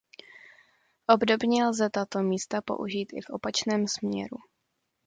Obdobně 1.07 1.65
lze 1.65 1.89
tato 1.89 2.19
místa 2.21 2.61
použít 2.61 3.13
i 3.13 3.21
v 3.21 3.29
opačném 3.29 3.87
směru. 3.87 4.37